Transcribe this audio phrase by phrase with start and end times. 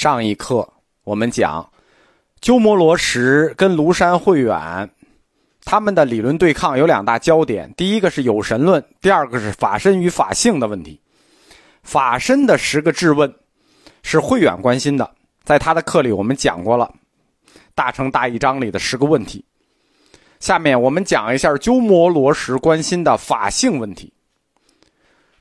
[0.00, 0.66] 上一课
[1.04, 1.70] 我们讲
[2.40, 4.90] 鸠摩罗什跟庐山慧远
[5.62, 10.98] 他们的理论对抗有两大焦点，第一个是有神论，第二个是法身与法性的问题。
[11.82, 13.30] 法身的十个质问
[14.02, 15.10] 是慧远关心的，
[15.44, 16.90] 在他的课里我们讲过了
[17.74, 19.44] 《大乘大义章》里的十个问题。
[20.38, 24.10] 下面我们讲一下鸠摩罗什关心的法性问题。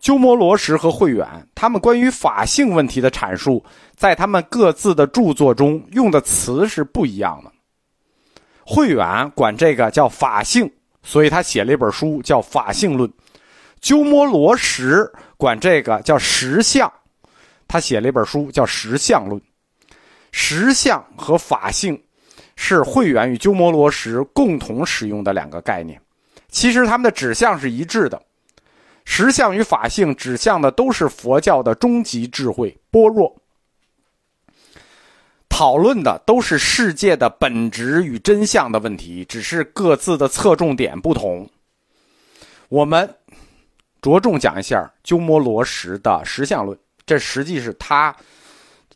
[0.00, 3.64] 鸠摩罗什和慧远，他们关于法性问题的阐述，
[3.96, 7.52] 在他们各自的著作中用的词是不一样的。
[8.64, 10.70] 慧远管这个叫法性，
[11.02, 13.08] 所以他写了一本书叫《法性论》；
[13.80, 15.04] 鸠摩罗什
[15.36, 16.90] 管这个叫实相，
[17.66, 19.40] 他写了一本书叫《实相论》。
[20.30, 22.00] 实相和法性
[22.54, 26.00] 是慧远与鸠摩罗什共同使用的两个概念，
[26.50, 28.22] 其实他们的指向是一致的。
[29.10, 33.34] 实相与法性指向的都是佛教的终极智慧般若，
[35.48, 41.48] 讨论的都是世界的本质与真相的问题，只是各自的侧重点不同。
[42.68, 43.12] 我们
[44.02, 48.14] 着重讲一下鸠摩罗什的实相论，这实际是他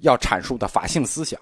[0.00, 1.40] 要阐述的法性思想。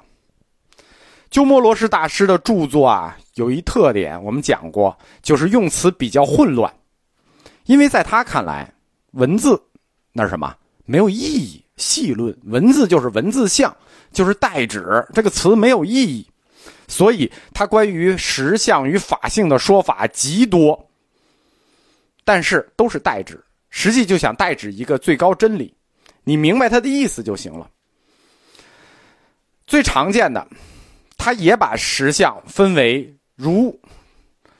[1.28, 6.72] 鸠摩罗什大师的著作啊，有一特点，我们讲过，就是用词比较混乱。
[7.70, 8.68] 因为在他看来，
[9.12, 9.62] 文字
[10.12, 10.52] 那是什么？
[10.86, 11.64] 没有意义。
[11.76, 13.74] 细论文字就是文字像，
[14.10, 16.28] 就是代指，这个词没有意义。
[16.88, 20.90] 所以他关于实相与法性的说法极多，
[22.24, 25.72] 但是都是代指，实际就想代指一个最高真理。
[26.24, 27.70] 你明白他的意思就行了。
[29.64, 30.44] 最常见的，
[31.16, 33.80] 他也把实相分为如、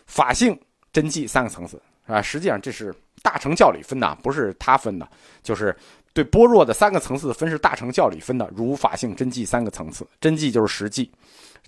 [0.07, 0.57] 法性、
[0.93, 1.83] 真迹三个层次。
[2.11, 5.09] 啊，实际上这是大乘教理分的，不是他分的，
[5.43, 5.75] 就是
[6.13, 11.11] 对般若的三个层次分是大乘教理分的，如法性真迹三个层次，真迹就是实际。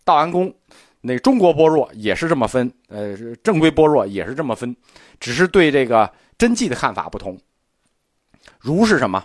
[0.04, 0.52] 道安公
[1.00, 4.74] 那中国般若也是这么分，呃，正规般若也是这么分，
[5.20, 7.38] 只是对这个真迹的看法不同。
[8.58, 9.24] 如是什么？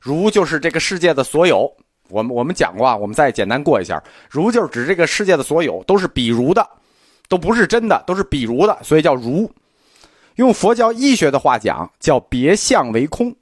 [0.00, 1.70] 如就是这个世界的所有，
[2.08, 4.02] 我们我们讲过啊，我们再简单过一下。
[4.30, 6.68] 如就是指这个世界的所有都是比如的，
[7.28, 9.50] 都不是真的，都是比如的，所以叫如。
[10.36, 13.34] 用佛教义学的话讲，叫别相为空，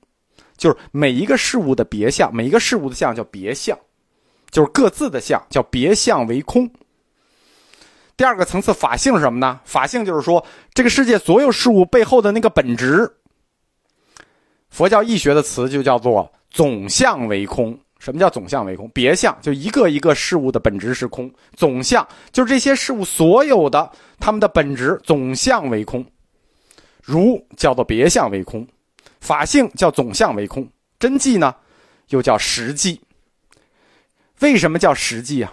[0.56, 3.78] 就是每一个事物的别相，每一个事物的相叫别相，
[4.50, 6.70] 就是各自的相叫别相为空。
[8.16, 9.60] 第二个层次法性是什么呢？
[9.64, 13.10] 法性就是说这个世界所有事物背后的那个本质。
[14.68, 17.78] 佛教义学的词就叫做总相为空。
[17.98, 18.88] 什么叫总相为空？
[18.94, 26.04] 别相就一个一个事物的本质是空，总相就是这些事物所有的它们的本质总相为空。
[27.02, 28.66] 如叫做别相为空，
[29.20, 30.68] 法性叫总相为空，
[30.98, 31.54] 真迹呢，
[32.08, 33.00] 又叫实际。
[34.40, 35.52] 为什么叫实际啊？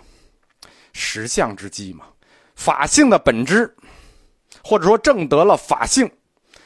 [0.94, 2.06] 实相之际嘛。
[2.56, 3.76] 法性的本质，
[4.64, 6.10] 或者说证得了法性，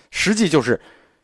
[0.10, 0.80] 实际就是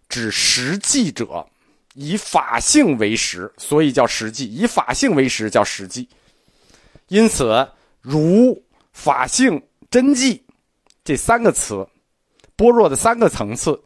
[0.10, 1.48] 指实际者，
[1.94, 4.46] 以法性为实，所以叫实际。
[4.54, 6.08] 以法性为实叫实际。
[7.08, 7.68] 因此，
[8.02, 10.44] 如法性真迹
[11.04, 11.88] 这三个词。
[12.58, 13.82] 般若的三个层次，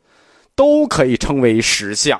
[0.55, 2.19] 都可以称为实相。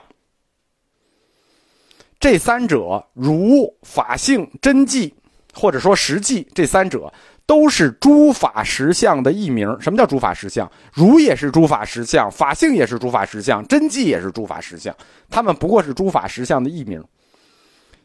[2.19, 5.11] 这三者如法性真迹，
[5.55, 7.11] 或者说实际，这三者
[7.47, 9.75] 都是诸法实相的译名。
[9.81, 10.71] 什么叫诸法实相？
[10.93, 14.95] 如也是诸法实相，法性也是诸法实相，真迹也是诸法实相。
[15.29, 17.03] 他们不过是诸法实相的译名。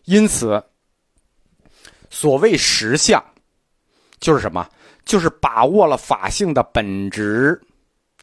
[0.05, 0.62] 因此，
[2.09, 3.23] 所谓实相，
[4.19, 4.67] 就是什么？
[5.05, 7.61] 就是把握了法性的本质。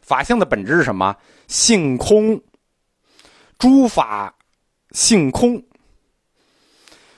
[0.04, 1.16] 法性的本质是什么？
[1.48, 2.38] 性空，
[3.58, 4.32] 诸法
[4.90, 5.60] 性空。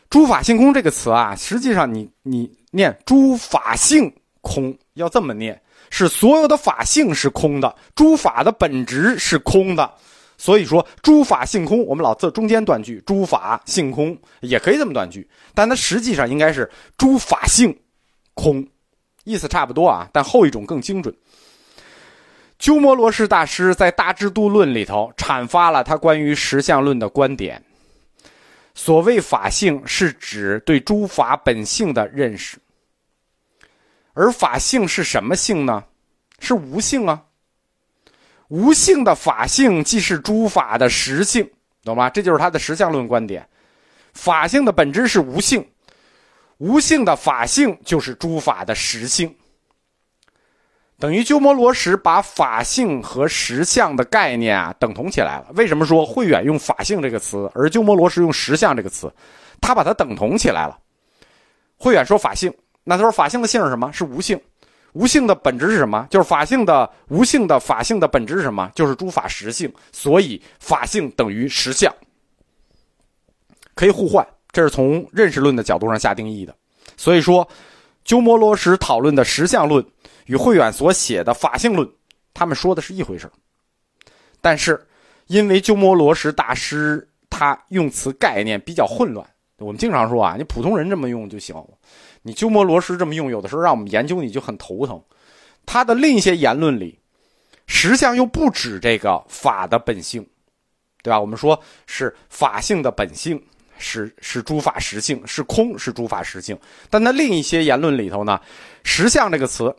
[0.09, 5.61] 诸法性空这个词啊，实际上你你念诸法性空，要这么念，
[5.91, 9.93] 是所有的法性是空的，诸法的本质是空的。
[10.39, 17.77] 所以说诸法性空，我们老在中间断句，诸法性空也可以这么断句，但它实际上应该是诸法性
[18.35, 18.65] 空，
[19.25, 21.13] 意思差不多啊，但后一种更精准。
[22.59, 27.63] 鸠摩罗什大师在《大智度论》里头阐发了他关于实相论的观点。
[28.75, 32.59] 所谓法性，是指对诸法本性的认识。
[34.15, 35.85] 而法性是什么性呢？
[36.39, 37.23] 是无性啊。
[38.49, 41.51] 无性的法性即是诸法的实性，
[41.85, 42.09] 懂吗？
[42.09, 43.47] 这就是他的实相论观点。
[44.15, 45.67] 法性的本质是无性，
[46.59, 49.35] 无性的法性就是诸法的实性。
[50.99, 55.47] 等于鸠摩罗什把法性和实相的概念啊等同起来了。
[55.55, 59.13] 为什么说慧远用法性这个词，而鸠摩罗什用实相这个词？
[59.61, 60.79] 他把它等同起来了。
[61.77, 62.53] 慧远说法性，
[62.85, 63.93] 那他说法性的性是什么？
[63.93, 64.41] 是无性。
[64.95, 66.07] 无性的本质是什么？
[66.09, 68.71] 就是法性的无性的法性的本质是什么？
[68.75, 69.71] 就是诸法实性。
[69.93, 71.95] 所以法性等于实相，
[73.75, 74.27] 可以互换。
[74.51, 76.57] 这是从认识论的角度上下定义的。
[76.97, 77.47] 所以说，
[78.07, 79.85] 鸠摩罗什讨论的实相论
[80.27, 81.87] 与慧远所写的法性论，
[82.33, 83.29] 他们说的是一回事
[84.41, 84.81] 但是，
[85.27, 91.57] 因为鸠摩罗什大师他用词概念比较混乱，我们经常说啊，你普通人这么用就行。
[92.23, 95.03] 你鸠摩罗什这么用，有的时候让我们研究你就很头疼。
[95.65, 97.01] 他的另一些言论里，
[97.67, 100.25] 实相又不止这个法的本性，
[101.03, 101.19] 对吧？
[101.19, 103.43] 我们说是法性的本性，
[103.79, 106.59] 是是诸法实性，是空，是诸法实性。
[106.91, 108.41] 但他另一些言论里头呢，
[108.85, 109.75] 实相这个词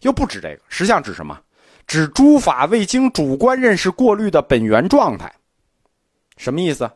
[0.00, 0.60] 又不止这个。
[0.68, 1.38] 实相指什么？
[1.86, 5.32] 指诸法未经主观认识过滤的本源状态。
[6.36, 6.90] 什么意思？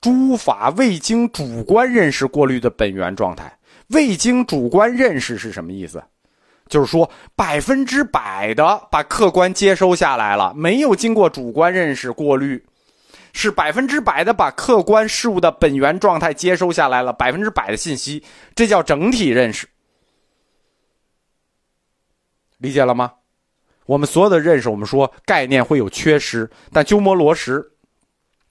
[0.00, 3.58] 诸法未经主观认识过滤的本源状态，
[3.88, 6.02] 未经主观认识是什么意思？
[6.68, 12.62] 就是说百分之百的把客观接收下来了，没有经过主观认识过滤，
[13.36, 18.24] 是百分之百的把客观事物的本源状态接收下来了，百分之百的信息，
[18.54, 19.68] 这叫整体认识。
[22.56, 23.12] 理解了吗？
[23.84, 27.62] 我们所有的认识，我们说概念会有缺失，但鸠摩罗什。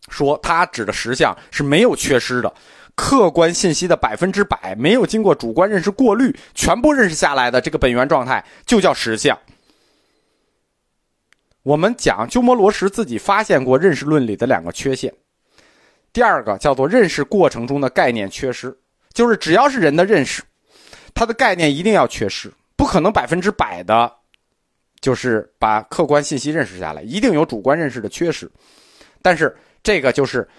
[0.09, 2.53] 说他指的实相是没有缺失的，
[2.93, 9.35] 客观信息的百分之百没有经过主观认识过滤，全部认识下来的这个本源状态就叫实相。
[11.65, 15.11] 我们讲鸠摩罗什自己发现过认识论里的两个缺陷，
[16.13, 18.77] 第二个叫做认识过程中的概念缺失，
[19.13, 20.43] 就是只要是人的认识，
[21.15, 24.13] 他的概念一定要缺失，不可能百分之百的，
[25.01, 28.47] 就是把客观信息认识下来，一定有主观认识的缺失，
[29.21, 29.53] 但是。
[29.83, 30.49] 这个就是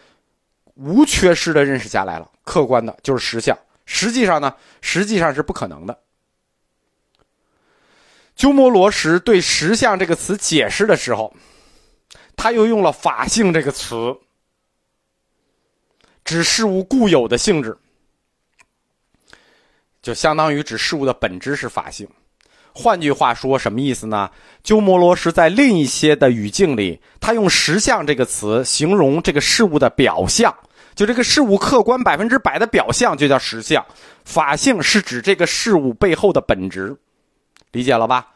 [0.76, 3.58] 无缺失的认识下来了，客观的就是实相。
[3.84, 5.98] 实际上呢，实际上是不可能的。
[8.36, 11.34] 鸠摩罗什对“实相”这个词解释的时候，
[12.36, 14.14] 他又用了“法性”这个词，
[16.22, 17.76] 指事物固有的性质，
[20.02, 22.06] 就相当于指事物的本质是法性。
[22.74, 24.30] 换句话说，什么意思呢？
[24.62, 30.54] 鸠摩罗什在另一些的语境里，他用“实相”这个词形容这个事物的表象，
[30.94, 33.82] 就这个事物客观百分之百的表象就叫实相。
[34.26, 36.94] 法性是指这个事物背后的本质，
[37.76, 38.26] 理解了吧？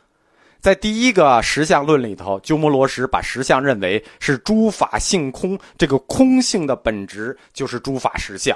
[0.61, 8.55] 在第一个实相论里头，鸠摩罗什把实相认为是诸法性空，这个空性的本质就是诸法实相；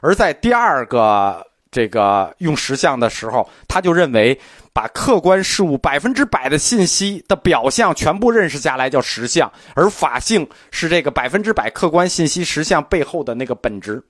[0.00, 1.46] 而在第二个。
[1.70, 4.38] 这个用实相的时候，他就认为
[4.72, 14.00] 把客观事物百分之百的信息的表象全部认识下来叫实相，而法性是这个百分之百客观信息实相背后的那个本质。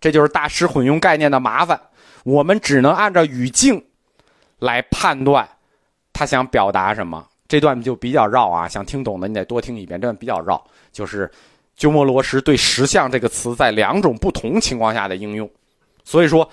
[0.00, 1.78] 这就是大师混用概念的麻烦，
[2.24, 3.84] 我们只能按照语境
[4.58, 5.48] 来判断
[6.12, 7.26] 他想表达什么。
[7.48, 9.98] 这段就比较绕啊，想听懂的你得多听一遍。
[9.98, 10.62] 这段比较绕，
[10.92, 11.30] 就是
[11.76, 15.50] 鸠摩罗什对“实相”这个词在两种不同情况下的应用。
[16.04, 16.46] 所以说，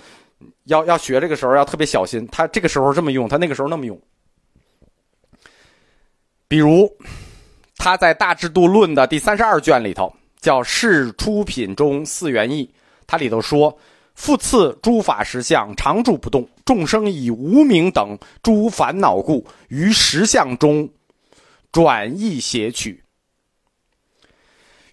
[0.64, 2.26] 要要学这个时候要特别小心。
[2.32, 4.00] 他这个时候这么用，他那个时候那么用。
[6.48, 6.90] 比如，
[7.76, 10.10] 他在《大制度论》的第三十二卷里头，
[10.40, 12.64] 叫《世出品中四元义》，
[13.06, 13.76] 它里头说
[14.16, 20.88] ：“复次，诸法实相常住不动，众生以无名等诸烦恼故，于实相中
[21.70, 23.00] 转易邪取。”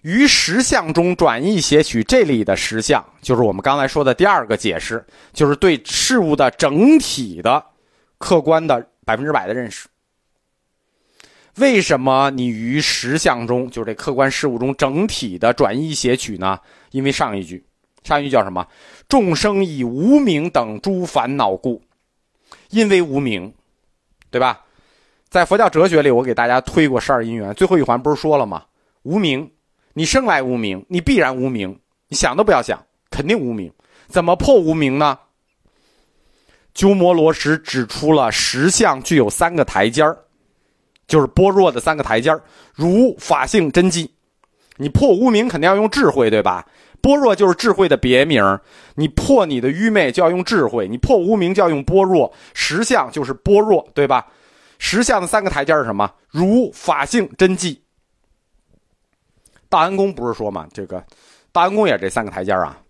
[0.02, 7.64] 于实相中转意写取，这里的实相就是我们刚才说的第二个解释，就是对事物的整体的
[8.18, 9.88] 客观的百分之百的认识。
[11.56, 16.60] 为什么你于实相中，就是这客观事物中整体的转意写取呢？
[16.90, 17.64] 因为上一句，
[18.04, 18.64] 上一句叫什么？
[19.08, 21.82] 众生以无名等诸烦恼故，
[22.70, 23.52] 因为无名，
[24.30, 24.60] 对吧？
[25.28, 28.64] 在佛教哲学里，我给大家推过十二因缘，最后一环不是说了吗？
[29.02, 29.50] 无名。
[29.96, 33.72] 你生来无名，你必然无名，你想都不要想，肯定无名。
[34.08, 35.18] 怎么破无名呢？
[36.74, 40.18] 鸠摩罗什指出了实相具有三个台阶儿
[41.06, 42.42] 就是般若的三个台阶儿
[42.74, 44.10] 如法性真迹。
[44.76, 46.66] 你破无名肯定要用智慧，对吧？
[47.04, 48.42] 般若就是智慧的别名。
[48.94, 52.32] 你破你的愚昧就要用智慧，你破无名就要用般若。
[52.54, 54.26] 实相就是般若，对吧？
[54.78, 56.10] 实相的三个台阶是什么？
[56.30, 57.82] 如法性真迹。
[59.68, 61.04] 大安宫不是说嘛，这个
[61.52, 62.80] 大安宫也这三个台阶啊。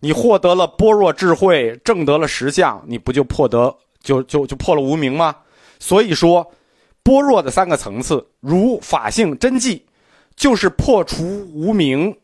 [0.00, 5.34] 你获得了般若智慧，证得了实相，你不就破得就就就破了无名吗？
[5.78, 6.52] 所以说，
[7.02, 9.86] 般若的三个层次，如法性真迹，
[10.34, 12.14] 就是破除无名，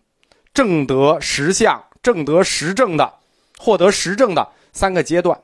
[0.53, 3.15] 正得实相，正得实证的
[3.59, 5.41] 获得实证的三个阶段。